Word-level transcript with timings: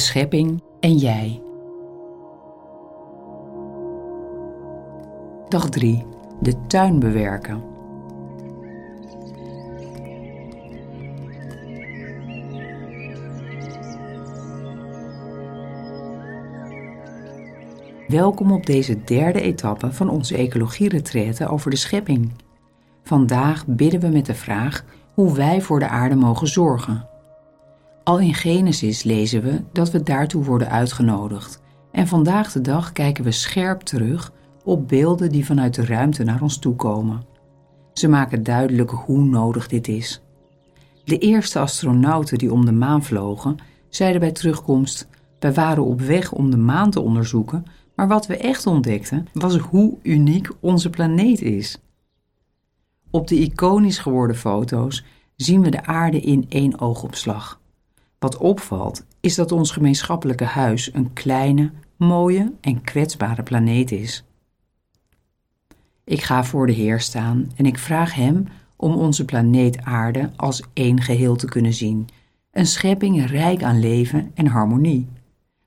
schepping 0.00 0.62
en 0.80 0.96
jij. 0.96 1.42
Dag 5.48 5.68
3. 5.68 6.06
De 6.40 6.66
tuin 6.66 6.98
bewerken. 6.98 7.62
Welkom 18.08 18.52
op 18.52 18.66
deze 18.66 19.04
derde 19.04 19.40
etappe 19.40 19.92
van 19.92 20.08
onze 20.08 20.36
ecologie-retraite 20.36 21.48
over 21.48 21.70
de 21.70 21.76
schepping. 21.76 22.32
Vandaag 23.02 23.66
bidden 23.66 24.00
we 24.00 24.08
met 24.08 24.26
de 24.26 24.34
vraag 24.34 24.84
hoe 25.14 25.34
wij 25.34 25.60
voor 25.60 25.78
de 25.78 25.88
aarde 25.88 26.14
mogen 26.16 26.48
zorgen. 26.48 27.09
Al 28.04 28.18
in 28.18 28.34
Genesis 28.34 29.02
lezen 29.02 29.42
we 29.42 29.62
dat 29.72 29.90
we 29.90 30.02
daartoe 30.02 30.44
worden 30.44 30.70
uitgenodigd. 30.70 31.62
En 31.92 32.06
vandaag 32.06 32.52
de 32.52 32.60
dag 32.60 32.92
kijken 32.92 33.24
we 33.24 33.30
scherp 33.30 33.80
terug 33.80 34.32
op 34.64 34.88
beelden 34.88 35.30
die 35.30 35.46
vanuit 35.46 35.74
de 35.74 35.84
ruimte 35.84 36.24
naar 36.24 36.42
ons 36.42 36.58
toe 36.58 36.76
komen. 36.76 37.22
Ze 37.92 38.08
maken 38.08 38.42
duidelijk 38.42 38.90
hoe 38.90 39.24
nodig 39.24 39.68
dit 39.68 39.88
is. 39.88 40.22
De 41.04 41.18
eerste 41.18 41.58
astronauten 41.58 42.38
die 42.38 42.52
om 42.52 42.64
de 42.64 42.72
maan 42.72 43.04
vlogen, 43.04 43.56
zeiden 43.88 44.20
bij 44.20 44.32
terugkomst: 44.32 45.08
Wij 45.38 45.52
waren 45.52 45.84
op 45.84 46.00
weg 46.00 46.32
om 46.32 46.50
de 46.50 46.56
maan 46.56 46.90
te 46.90 47.00
onderzoeken, 47.00 47.64
maar 47.94 48.08
wat 48.08 48.26
we 48.26 48.36
echt 48.36 48.66
ontdekten 48.66 49.26
was 49.32 49.56
hoe 49.56 49.98
uniek 50.02 50.50
onze 50.60 50.90
planeet 50.90 51.40
is. 51.40 51.78
Op 53.10 53.28
de 53.28 53.34
iconisch 53.34 53.98
geworden 53.98 54.36
foto's 54.36 55.04
zien 55.36 55.62
we 55.62 55.70
de 55.70 55.84
aarde 55.84 56.20
in 56.20 56.46
één 56.48 56.80
oogopslag. 56.80 57.59
Wat 58.20 58.36
opvalt 58.36 59.04
is 59.20 59.34
dat 59.34 59.52
ons 59.52 59.70
gemeenschappelijke 59.70 60.44
huis 60.44 60.94
een 60.94 61.12
kleine, 61.12 61.70
mooie 61.96 62.52
en 62.60 62.80
kwetsbare 62.80 63.42
planeet 63.42 63.90
is. 63.90 64.24
Ik 66.04 66.22
ga 66.22 66.44
voor 66.44 66.66
de 66.66 66.72
Heer 66.72 67.00
staan 67.00 67.50
en 67.56 67.66
ik 67.66 67.78
vraag 67.78 68.14
Hem 68.14 68.46
om 68.76 68.94
onze 68.94 69.24
planeet 69.24 69.84
Aarde 69.84 70.30
als 70.36 70.62
één 70.72 71.00
geheel 71.00 71.36
te 71.36 71.46
kunnen 71.46 71.74
zien, 71.74 72.08
een 72.50 72.66
schepping 72.66 73.26
rijk 73.26 73.62
aan 73.62 73.80
leven 73.80 74.30
en 74.34 74.46
harmonie. 74.46 75.08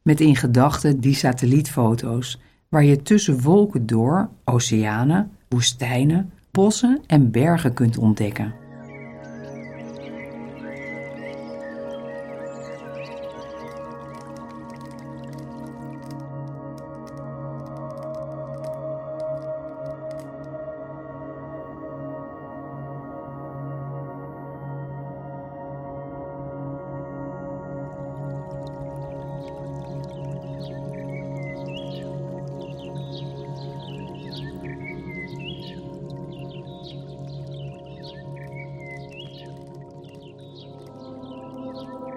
Met 0.02 0.22
in 0.22 0.36
gedachten 0.36 1.00
die 1.00 1.16
satellietfoto's, 1.16 2.40
waar 2.70 2.84
je 2.84 3.02
tussen 3.02 3.42
wolken 3.42 3.86
door 3.86 4.30
oceanen, 4.46 5.32
woestijnen, 5.50 6.32
bossen 6.52 7.02
en 7.08 7.32
bergen 7.32 7.74
kunt 7.74 7.98
ontdekken. 7.98 8.63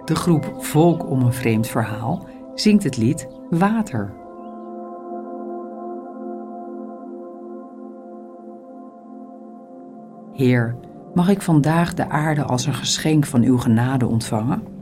De 0.07 0.15
groep 0.15 0.55
Volk 0.59 1.11
om 1.11 1.23
een 1.23 1.33
vreemd 1.33 1.69
verhaal 1.69 2.27
zingt 2.55 2.85
het 2.85 2.97
lied 2.97 3.29
Water. 3.51 4.13
Heer, 10.33 10.77
mag 11.15 11.29
ik 11.29 11.43
vandaag 11.43 11.95
de 11.95 12.09
aarde 12.09 12.45
als 12.45 12.67
een 12.67 12.75
geschenk 12.75 13.27
van 13.27 13.43
uw 13.43 13.59
genade 13.59 14.07
ontvangen? 14.07 14.76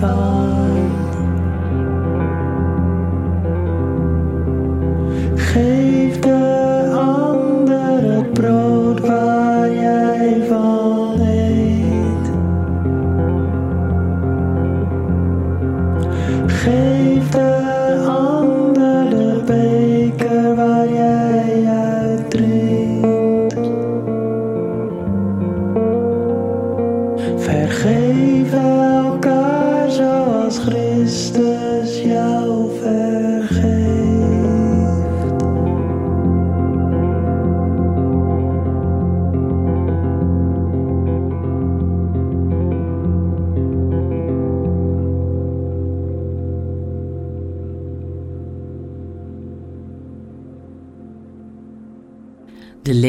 Bye. 0.00 0.25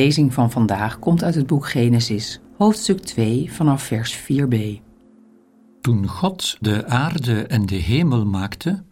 Lezing 0.07 0.33
van 0.33 0.51
vandaag 0.51 0.99
komt 0.99 1.23
uit 1.23 1.35
het 1.35 1.47
boek 1.47 1.69
Genesis, 1.69 2.39
hoofdstuk 2.57 2.99
2, 2.99 3.51
vanaf 3.53 3.83
vers 3.83 4.17
4b. 4.17 4.55
Toen 5.81 6.07
God 6.07 6.57
de 6.59 6.85
aarde 6.85 7.43
en 7.47 7.65
de 7.65 7.75
hemel 7.75 8.25
maakte, 8.25 8.83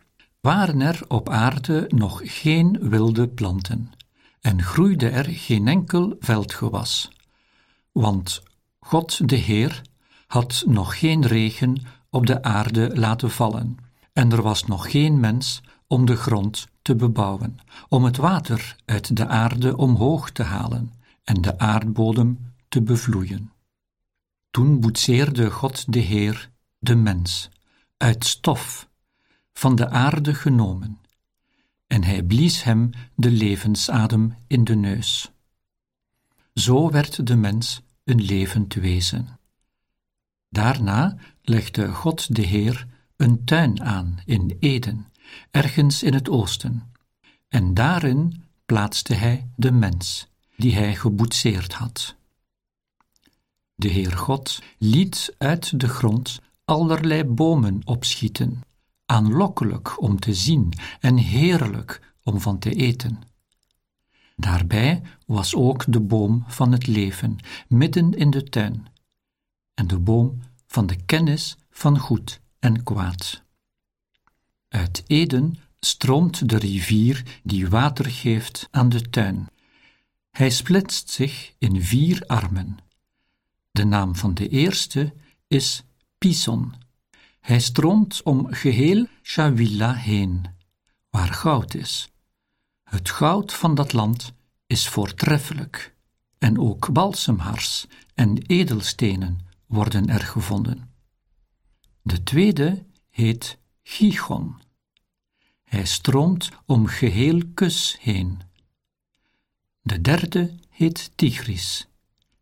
waren 0.42 0.82
er 0.82 1.00
op 1.08 1.30
aarde 1.30 1.86
nog 1.88 2.22
geen 2.24 2.78
wilde 2.82 3.28
planten 3.28 3.90
en 4.42 4.62
groeide 4.62 5.10
er 5.10 5.26
geen 5.26 5.68
enkel 5.68 6.16
veldgewas. 6.20 7.12
Want 7.92 8.44
God 8.80 9.30
de 9.30 9.36
Heer 9.36 9.82
had 10.28 10.64
nog 10.68 11.00
geen 11.00 11.26
regen 11.26 11.82
op 12.10 12.26
de 12.26 12.44
aarde 12.44 12.92
laten 12.94 13.32
vallen, 13.32 13.78
en 14.14 14.32
er 14.32 14.42
was 14.42 14.66
nog 14.66 14.92
geen 14.92 15.20
mens 15.20 15.62
om 15.88 16.06
de 16.06 16.16
grond 16.16 16.68
te 16.82 16.96
bebouwen, 16.96 17.58
om 17.90 18.04
het 18.04 18.18
water 18.18 18.76
uit 18.86 19.18
de 19.18 19.28
aarde 19.28 19.78
omhoog 19.78 20.30
te 20.30 20.44
halen 20.44 20.95
en 21.26 21.42
de 21.42 21.60
aardbodem 21.60 22.54
te 22.68 22.82
bevloeien. 22.82 23.52
Toen 24.52 24.80
boetseerde 24.80 25.52
God 25.52 25.94
de 25.94 26.00
Heer 26.00 26.50
de 26.80 26.96
mens 26.96 27.50
uit 27.98 28.26
stof 28.26 28.90
van 29.54 29.76
de 29.76 29.90
aarde 29.90 30.34
genomen, 30.34 31.00
en 31.88 32.04
hij 32.04 32.24
blies 32.24 32.64
hem 32.64 32.90
de 33.16 33.32
levensadem 33.32 34.36
in 34.48 34.64
de 34.64 34.76
neus. 34.76 35.32
Zo 36.54 36.90
werd 36.90 37.28
de 37.28 37.36
mens 37.36 37.82
een 38.04 38.22
levend 38.22 38.74
wezen. 38.74 39.40
Daarna 40.50 41.18
legde 41.42 41.88
God 41.88 42.36
de 42.36 42.42
Heer 42.42 42.88
een 43.16 43.46
tuin 43.46 43.84
aan 43.84 44.20
in 44.26 44.58
Eden, 44.60 45.12
ergens 45.52 46.04
in 46.04 46.14
het 46.14 46.30
oosten, 46.30 46.92
en 47.48 47.74
daarin 47.74 48.44
plaatste 48.66 49.14
hij 49.14 49.50
de 49.56 49.72
mens, 49.72 50.28
die 50.58 50.76
hij 50.76 50.96
geboetseerd 50.96 51.74
had. 51.74 52.16
De 53.76 53.88
Heer 53.88 54.12
God 54.12 54.62
liet 54.78 55.36
uit 55.38 55.80
de 55.80 55.88
grond 55.88 56.40
allerlei 56.66 57.24
bomen 57.24 57.82
opschieten, 57.84 58.62
aanlokkelijk 59.06 60.02
om 60.02 60.20
te 60.20 60.34
zien 60.34 60.74
en 61.00 61.18
heerlijk 61.18 62.14
om 62.24 62.42
van 62.42 62.60
te 62.60 62.74
eten. 62.74 63.22
Daarbij 64.36 65.02
was 65.26 65.56
ook 65.56 65.84
de 65.88 66.00
boom 66.00 66.44
van 66.48 66.72
het 66.72 66.88
leven 66.88 67.38
midden 67.68 68.14
in 68.14 68.30
de 68.30 68.44
tuin, 68.44 68.88
en 69.74 69.88
de 69.88 70.00
boom 70.00 70.40
van 70.68 70.88
de 70.88 70.96
kennis 71.06 71.58
van 71.70 72.00
goed 72.00 72.40
en 72.60 72.84
kwaad. 72.84 73.44
Uit 74.68 75.04
Eden 75.08 75.56
stroomt 75.80 76.50
de 76.50 76.58
rivier 76.58 77.40
die 77.44 77.68
water 77.68 78.06
geeft 78.06 78.68
aan 78.72 78.90
de 78.90 79.02
tuin. 79.02 79.48
Hij 80.36 80.50
splitst 80.50 81.10
zich 81.10 81.54
in 81.58 81.82
vier 81.82 82.24
armen. 82.26 82.78
De 83.72 83.86
naam 83.86 84.16
van 84.16 84.34
de 84.34 84.50
eerste 84.50 85.14
is 85.48 85.84
Pison. 86.18 86.74
Hij 87.40 87.60
stroomt 87.60 88.24
om 88.24 88.54
geheel 88.54 89.08
Shavilla 89.24 89.94
heen, 89.94 90.46
waar 91.10 91.34
goud 91.34 91.74
is. 91.74 92.10
Het 92.84 93.10
goud 93.10 93.54
van 93.54 93.76
dat 93.76 93.94
land 93.94 94.34
is 94.68 94.88
voortreffelijk, 94.88 95.96
en 96.38 96.60
ook 96.60 96.92
balsemhars 96.94 97.86
en 98.14 98.38
edelstenen 98.38 99.40
worden 99.66 100.10
er 100.10 100.22
gevonden. 100.22 100.94
De 102.02 102.24
tweede 102.24 102.86
heet 103.10 103.58
Gichon. 103.84 104.62
Hij 105.64 105.86
stroomt 105.86 106.50
om 106.66 106.86
geheel 106.88 107.42
Kus 107.54 107.98
heen. 108.00 108.42
De 109.88 110.02
derde 110.02 110.52
heet 110.70 111.12
Tigris. 111.16 111.88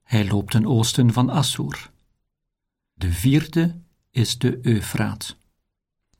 Hij 0.03 0.27
loopt 0.27 0.51
ten 0.51 0.65
oosten 0.65 1.13
van 1.13 1.29
Assur. 1.29 1.91
De 2.93 3.11
vierde 3.11 3.75
is 4.11 4.37
de 4.37 4.59
Eufraat. 4.61 5.35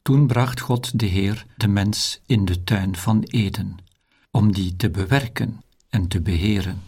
Toen 0.02 0.28
bracht 0.28 0.60
God 0.60 1.00
de 1.00 1.06
Heer 1.06 1.46
de 1.58 1.68
mens 1.68 2.22
in 2.25 2.46
de 2.46 2.64
tuin 2.64 2.96
van 2.96 3.24
Eden, 3.24 3.78
om 4.31 4.54
die 4.54 4.75
te 4.75 4.90
bewerken 4.90 5.64
en 5.90 6.08
te 6.08 6.22
beheren. 6.22 6.81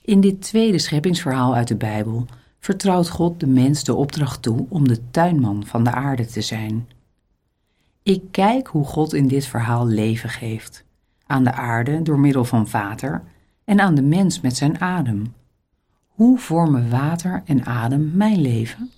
In 0.00 0.20
dit 0.20 0.42
tweede 0.42 0.78
scheppingsverhaal 0.78 1.54
uit 1.54 1.68
de 1.68 1.76
Bijbel 1.76 2.26
vertrouwt 2.60 3.08
God 3.08 3.40
de 3.40 3.46
mens 3.46 3.84
de 3.84 3.94
opdracht 3.94 4.42
toe 4.42 4.66
om 4.68 4.88
de 4.88 5.10
tuinman 5.10 5.66
van 5.66 5.84
de 5.84 5.90
aarde 5.90 6.26
te 6.26 6.40
zijn. 6.40 6.88
Ik 8.02 8.22
kijk 8.30 8.66
hoe 8.66 8.84
God 8.84 9.12
in 9.12 9.28
dit 9.28 9.46
verhaal 9.46 9.86
leven 9.86 10.28
geeft. 10.28 10.84
Aan 11.26 11.44
de 11.44 11.52
aarde 11.52 12.02
door 12.02 12.18
middel 12.18 12.44
van 12.44 12.70
water 12.70 13.22
en 13.64 13.80
aan 13.80 13.94
de 13.94 14.02
mens 14.02 14.40
met 14.40 14.56
zijn 14.56 14.80
adem. 14.80 15.34
Hoe 16.06 16.38
vormen 16.38 16.90
water 16.90 17.42
en 17.44 17.64
adem 17.64 18.10
mijn 18.14 18.40
leven? 18.40 18.90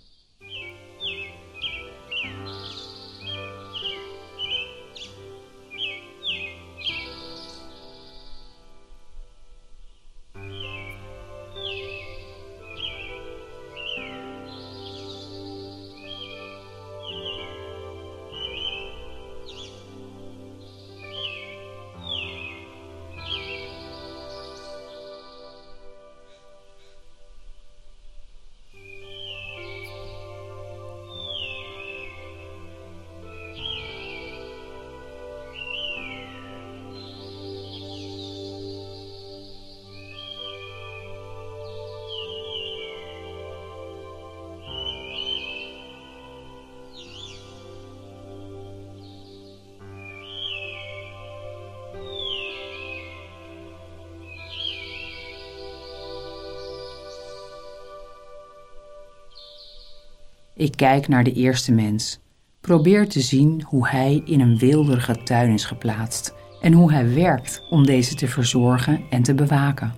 Ik 60.63 60.77
kijk 60.77 61.09
naar 61.09 61.25
de 61.25 61.33
eerste 61.33 61.73
mens, 61.73 62.21
probeer 62.61 63.09
te 63.09 63.21
zien 63.21 63.63
hoe 63.67 63.89
hij 63.89 64.23
in 64.25 64.41
een 64.41 64.59
weelderige 64.59 65.23
tuin 65.23 65.53
is 65.53 65.65
geplaatst 65.65 66.35
en 66.61 66.73
hoe 66.73 66.93
hij 66.93 67.15
werkt 67.15 67.63
om 67.71 67.87
deze 67.87 68.15
te 68.15 68.29
verzorgen 68.29 69.01
en 69.11 69.23
te 69.23 69.35
bewaken. 69.35 69.95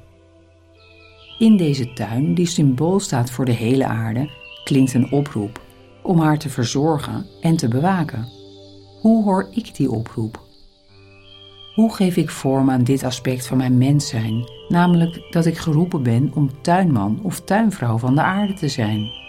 In 1.38 1.56
deze 1.56 1.92
tuin, 1.92 2.34
die 2.34 2.46
symbool 2.46 3.00
staat 3.00 3.30
voor 3.30 3.44
de 3.44 3.52
hele 3.52 3.84
aarde, 3.86 4.30
klinkt 4.64 4.94
een 4.94 5.12
oproep 5.12 5.62
om 6.02 6.18
haar 6.18 6.38
te 6.38 6.48
verzorgen 6.48 7.26
en 7.40 7.56
te 7.56 7.68
bewaken. 7.68 8.28
Hoe 9.00 9.24
hoor 9.24 9.48
ik 9.54 9.74
die 9.74 9.90
oproep? 9.90 10.42
Hoe 11.74 11.94
geef 11.94 12.16
ik 12.16 12.30
vorm 12.30 12.70
aan 12.70 12.84
dit 12.84 13.02
aspect 13.02 13.46
van 13.46 13.56
mijn 13.56 13.78
mens 13.78 14.08
zijn, 14.08 14.48
namelijk 14.68 15.26
dat 15.30 15.46
ik 15.46 15.58
geroepen 15.58 16.02
ben 16.02 16.30
om 16.34 16.62
tuinman 16.62 17.20
of 17.22 17.40
tuinvrouw 17.40 17.98
van 17.98 18.14
de 18.14 18.22
aarde 18.22 18.54
te 18.54 18.68
zijn? 18.68 19.22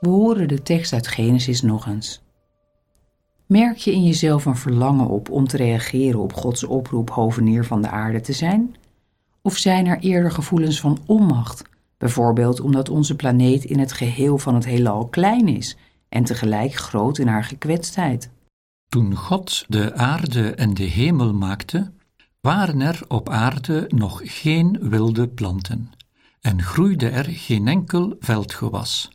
We 0.00 0.08
horen 0.08 0.48
de 0.48 0.62
tekst 0.62 0.92
uit 0.92 1.08
Genesis 1.08 1.62
nog 1.62 1.86
eens. 1.86 2.22
Merk 3.46 3.76
je 3.76 3.92
in 3.92 4.04
jezelf 4.04 4.44
een 4.44 4.56
verlangen 4.56 5.06
op 5.06 5.30
om 5.30 5.46
te 5.46 5.56
reageren 5.56 6.20
op 6.20 6.32
Gods 6.32 6.64
oproep 6.64 7.10
hovenier 7.10 7.64
van 7.64 7.82
de 7.82 7.88
aarde 7.88 8.20
te 8.20 8.32
zijn? 8.32 8.76
Of 9.42 9.56
zijn 9.56 9.86
er 9.86 9.98
eerder 9.98 10.30
gevoelens 10.30 10.80
van 10.80 10.98
onmacht, 11.06 11.62
bijvoorbeeld 11.98 12.60
omdat 12.60 12.88
onze 12.88 13.16
planeet 13.16 13.64
in 13.64 13.78
het 13.78 13.92
geheel 13.92 14.38
van 14.38 14.54
het 14.54 14.64
heelal 14.64 15.06
klein 15.06 15.48
is 15.48 15.76
en 16.08 16.24
tegelijk 16.24 16.74
groot 16.74 17.18
in 17.18 17.26
haar 17.26 17.44
gekwetstheid? 17.44 18.30
Toen 18.88 19.14
God 19.14 19.64
de 19.68 19.94
aarde 19.94 20.54
en 20.54 20.74
de 20.74 20.84
hemel 20.84 21.34
maakte, 21.34 21.90
waren 22.40 22.80
er 22.80 23.02
op 23.08 23.28
aarde 23.28 23.84
nog 23.88 24.20
geen 24.24 24.78
wilde 24.80 25.28
planten 25.28 25.90
en 26.40 26.62
groeide 26.62 27.08
er 27.08 27.24
geen 27.24 27.68
enkel 27.68 28.16
veldgewas. 28.20 29.10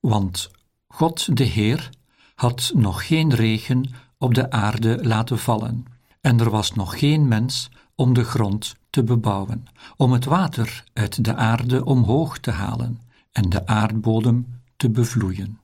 Want 0.00 0.50
God 0.88 1.36
de 1.36 1.44
Heer 1.44 1.90
had 2.34 2.72
nog 2.74 3.06
geen 3.06 3.34
regen 3.34 3.90
op 4.18 4.34
de 4.34 4.50
aarde 4.50 5.06
laten 5.06 5.38
vallen, 5.38 5.84
en 6.20 6.40
er 6.40 6.50
was 6.50 6.72
nog 6.72 6.98
geen 6.98 7.28
mens 7.28 7.70
om 7.94 8.12
de 8.12 8.24
grond 8.24 8.76
te 8.90 9.04
bebouwen, 9.04 9.64
om 9.96 10.12
het 10.12 10.24
water 10.24 10.84
uit 10.92 11.24
de 11.24 11.34
aarde 11.34 11.84
omhoog 11.84 12.38
te 12.38 12.50
halen 12.50 13.00
en 13.32 13.48
de 13.48 13.66
aardbodem 13.66 14.60
te 14.76 14.90
bevloeien. 14.90 15.60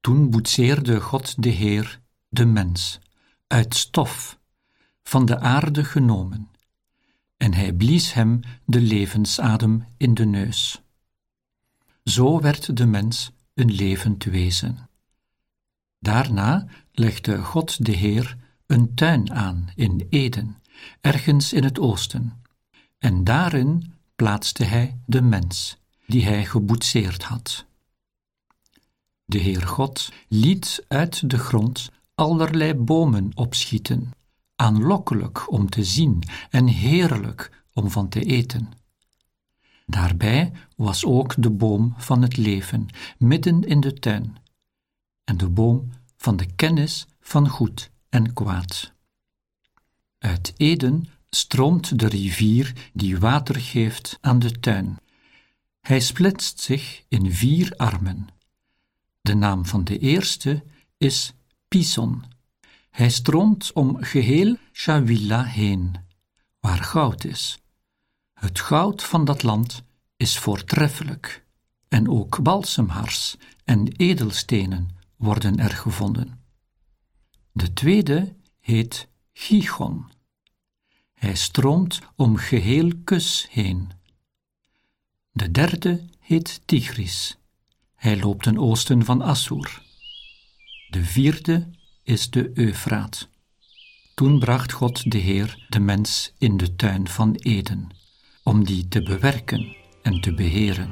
Toen 0.00 0.30
boetseerde 0.30 1.00
God 1.00 1.42
de 1.42 1.48
Heer 1.48 2.00
de 2.28 2.44
mens 2.44 2.98
uit 3.46 3.74
stof 3.74 4.38
van 5.02 5.24
de 5.26 5.38
aarde 5.38 5.84
genomen, 5.84 6.48
en 7.36 7.54
hij 7.54 7.72
blies 7.72 8.12
hem 8.12 8.40
de 8.64 8.80
levensadem 8.80 9.84
in 9.96 10.14
de 10.14 10.24
neus. 10.24 10.82
Zo 12.10 12.40
werd 12.40 12.76
de 12.76 12.86
mens 12.86 13.30
een 13.54 13.72
levend 13.72 14.24
wezen. 14.24 14.88
Daarna 15.98 16.66
legde 16.92 17.38
God 17.38 17.84
de 17.84 17.92
Heer 17.92 18.36
een 18.66 18.94
tuin 18.94 19.32
aan 19.32 19.70
in 19.74 20.06
Eden, 20.08 20.62
ergens 21.00 21.52
in 21.52 21.64
het 21.64 21.78
oosten, 21.78 22.42
en 22.98 23.24
daarin 23.24 23.94
plaatste 24.16 24.64
hij 24.64 25.00
de 25.06 25.22
mens, 25.22 25.76
die 26.06 26.24
hij 26.24 26.44
geboetseerd 26.44 27.22
had. 27.22 27.64
De 29.24 29.38
Heer 29.38 29.66
God 29.66 30.12
liet 30.28 30.84
uit 30.88 31.30
de 31.30 31.38
grond 31.38 31.90
allerlei 32.14 32.74
bomen 32.74 33.30
opschieten, 33.34 34.10
aanlokkelijk 34.56 35.52
om 35.52 35.68
te 35.68 35.84
zien 35.84 36.22
en 36.50 36.66
heerlijk 36.66 37.64
om 37.72 37.90
van 37.90 38.08
te 38.08 38.24
eten. 38.24 38.79
Daarbij 39.90 40.52
was 40.76 41.04
ook 41.04 41.34
de 41.38 41.50
boom 41.50 41.94
van 41.96 42.22
het 42.22 42.36
leven 42.36 42.88
midden 43.18 43.62
in 43.62 43.80
de 43.80 43.92
tuin, 43.92 44.36
en 45.24 45.36
de 45.36 45.48
boom 45.48 45.90
van 46.16 46.36
de 46.36 46.46
kennis 46.46 47.06
van 47.20 47.48
goed 47.48 47.90
en 48.08 48.32
kwaad. 48.32 48.92
Uit 50.18 50.54
Eden 50.56 51.08
stroomt 51.30 51.98
de 51.98 52.08
rivier 52.08 52.90
die 52.92 53.18
water 53.18 53.56
geeft 53.56 54.18
aan 54.20 54.38
de 54.38 54.60
tuin. 54.60 54.98
Hij 55.80 56.00
splitst 56.00 56.60
zich 56.60 57.04
in 57.08 57.32
vier 57.32 57.72
armen. 57.76 58.26
De 59.20 59.34
naam 59.34 59.66
van 59.66 59.84
de 59.84 59.98
eerste 59.98 60.64
is 60.96 61.32
Pison. 61.68 62.24
Hij 62.90 63.10
stroomt 63.10 63.72
om 63.72 64.02
geheel 64.02 64.56
Shavila 64.72 65.44
heen, 65.44 65.96
waar 66.60 66.82
goud 66.82 67.24
is. 67.24 67.60
Het 68.40 68.60
goud 68.60 69.02
van 69.02 69.24
dat 69.24 69.42
land 69.42 69.82
is 70.16 70.38
voortreffelijk, 70.38 71.44
en 71.88 72.08
ook 72.08 72.42
balsemhars 72.42 73.36
en 73.64 73.88
edelstenen 73.96 74.88
worden 75.16 75.58
er 75.58 75.70
gevonden. 75.70 76.40
De 77.52 77.72
tweede 77.72 78.36
heet 78.60 79.08
Gichon. 79.32 80.10
Hij 81.12 81.34
stroomt 81.34 82.00
om 82.16 82.36
geheel 82.36 82.92
Kus 83.04 83.46
heen. 83.50 83.90
De 85.30 85.50
derde 85.50 86.04
heet 86.18 86.60
Tigris. 86.64 87.38
Hij 87.94 88.18
loopt 88.20 88.42
ten 88.42 88.58
oosten 88.58 89.04
van 89.04 89.22
Assur. 89.22 89.82
De 90.90 91.04
vierde 91.04 91.70
is 92.02 92.30
de 92.30 92.50
Eufraat. 92.54 93.28
Toen 94.14 94.38
bracht 94.38 94.72
God 94.72 95.10
de 95.10 95.18
Heer 95.18 95.66
de 95.68 95.80
mens 95.80 96.32
in 96.38 96.56
de 96.56 96.76
tuin 96.76 97.08
van 97.08 97.34
Eden, 97.34 97.98
om 98.50 98.64
die 98.64 98.88
te 98.88 99.02
bewerken 99.02 99.76
en 100.02 100.20
te 100.20 100.34
beheren. 100.34 100.90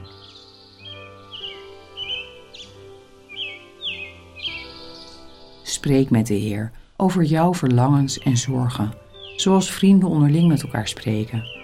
Spreek 5.62 6.10
met 6.10 6.26
de 6.26 6.34
Heer 6.34 6.72
over 6.96 7.22
jouw 7.22 7.54
verlangens 7.54 8.18
en 8.18 8.36
zorgen, 8.36 8.92
zoals 9.36 9.70
vrienden 9.70 10.08
onderling 10.08 10.48
met 10.48 10.62
elkaar 10.62 10.88
spreken. 10.88 11.57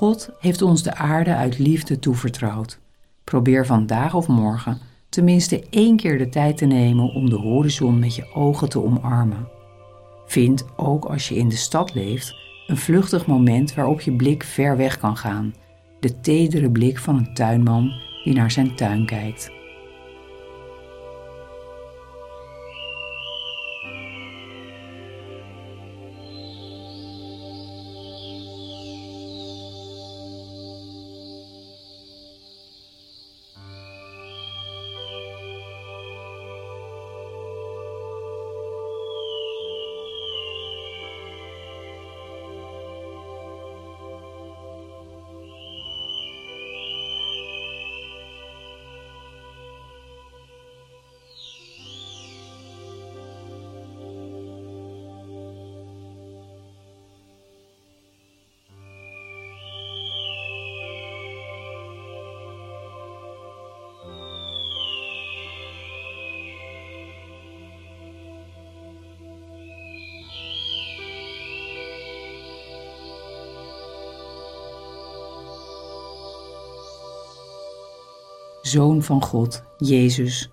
God 0.00 0.30
heeft 0.38 0.62
ons 0.62 0.82
de 0.82 0.94
aarde 0.94 1.34
uit 1.34 1.58
liefde 1.58 1.98
toevertrouwd. 1.98 2.78
Probeer 3.24 3.66
vandaag 3.66 4.14
of 4.14 4.28
morgen 4.28 4.78
tenminste 5.08 5.64
één 5.70 5.96
keer 5.96 6.18
de 6.18 6.28
tijd 6.28 6.56
te 6.56 6.64
nemen 6.64 7.12
om 7.12 7.30
de 7.30 7.36
horizon 7.36 7.98
met 7.98 8.14
je 8.14 8.34
ogen 8.34 8.68
te 8.68 8.82
omarmen. 8.82 9.48
Vind, 10.26 10.64
ook 10.76 11.04
als 11.04 11.28
je 11.28 11.36
in 11.36 11.48
de 11.48 11.56
stad 11.56 11.94
leeft, 11.94 12.34
een 12.66 12.76
vluchtig 12.76 13.26
moment 13.26 13.74
waarop 13.74 14.00
je 14.00 14.12
blik 14.12 14.42
ver 14.42 14.76
weg 14.76 14.98
kan 14.98 15.16
gaan. 15.16 15.54
De 16.00 16.20
tedere 16.20 16.70
blik 16.70 16.98
van 16.98 17.16
een 17.16 17.34
tuinman 17.34 17.92
die 18.24 18.34
naar 18.34 18.50
zijn 18.50 18.76
tuin 18.76 19.06
kijkt. 19.06 19.50
Zoon 78.70 79.02
van 79.02 79.22
God, 79.22 79.62
Jezus, 79.78 80.50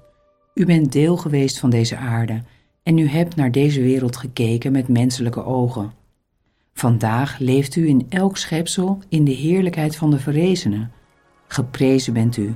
u 0.53 0.65
bent 0.65 0.91
deel 0.91 1.17
geweest 1.17 1.59
van 1.59 1.69
deze 1.69 1.97
aarde 1.97 2.41
en 2.83 2.97
u 2.97 3.07
hebt 3.07 3.35
naar 3.35 3.51
deze 3.51 3.81
wereld 3.81 4.17
gekeken 4.17 4.71
met 4.71 4.87
menselijke 4.87 5.43
ogen. 5.43 5.93
Vandaag 6.73 7.39
leeft 7.39 7.75
u 7.75 7.87
in 7.87 8.05
elk 8.09 8.37
schepsel 8.37 8.99
in 9.09 9.23
de 9.23 9.31
heerlijkheid 9.31 9.95
van 9.95 10.11
de 10.11 10.19
verrezenen. 10.19 10.91
Geprezen 11.47 12.13
bent 12.13 12.37
u. 12.37 12.55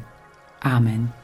Amen. 0.59 1.20